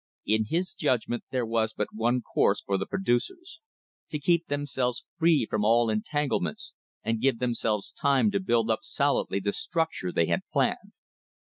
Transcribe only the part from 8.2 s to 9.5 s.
to build up solidly